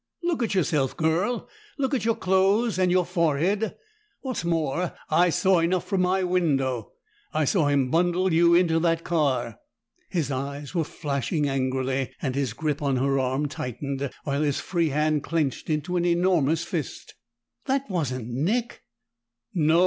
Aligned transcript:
Look 0.23 0.41
at 0.41 0.55
yourself, 0.55 0.97
girl! 0.97 1.47
Look 1.77 1.93
at 1.93 2.05
your 2.05 2.15
clothes, 2.15 2.79
and 2.79 2.89
your 2.91 3.05
forehead! 3.05 3.75
What's 4.21 4.43
more, 4.43 4.93
I 5.11 5.29
saw 5.29 5.59
enough 5.59 5.85
from 5.85 6.01
my 6.01 6.23
window; 6.23 6.93
I 7.35 7.45
saw 7.45 7.67
him 7.67 7.91
bundle 7.91 8.33
you 8.33 8.55
into 8.55 8.79
that 8.79 9.03
car!" 9.03 9.59
His 10.09 10.31
eyes 10.31 10.73
were 10.73 10.85
flashing 10.85 11.47
angrily, 11.47 12.15
and 12.19 12.33
his 12.33 12.53
grip 12.53 12.81
on 12.81 12.95
her 12.97 13.19
arm 13.19 13.47
tightened, 13.47 14.09
while 14.23 14.41
his 14.41 14.59
free 14.59 14.89
hand 14.89 15.21
clenched 15.21 15.69
into 15.69 15.97
an 15.97 16.05
enormous 16.05 16.63
fist. 16.63 17.13
"That 17.67 17.87
wasn't 17.87 18.27
Nick!" 18.27 18.81
"No. 19.53 19.79